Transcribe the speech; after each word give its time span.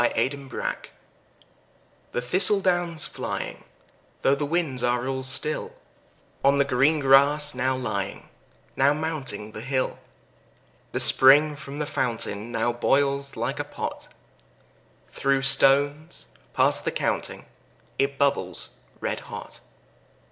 Autumn 0.15 0.49
The 2.11 2.21
thistle 2.23 2.59
down's 2.59 3.05
flying, 3.05 3.63
though 4.23 4.33
the 4.33 4.47
winds 4.47 4.83
are 4.83 5.07
all 5.07 5.21
still, 5.21 5.75
On 6.43 6.57
the 6.57 6.65
green 6.65 6.99
grass 7.01 7.53
now 7.53 7.75
lying, 7.75 8.27
now 8.75 8.95
mounting 8.95 9.51
the 9.51 9.61
hill, 9.61 9.99
The 10.91 10.99
spring 10.99 11.55
from 11.55 11.77
the 11.77 11.85
fountain 11.85 12.51
now 12.51 12.73
boils 12.73 13.35
like 13.37 13.59
a 13.59 13.63
pot; 13.63 14.07
Through 15.09 15.43
stones 15.43 16.25
past 16.55 16.83
the 16.83 16.89
counting 16.91 17.45
it 17.99 18.17
bubbles 18.17 18.69
red 19.01 19.19
hot. 19.19 19.59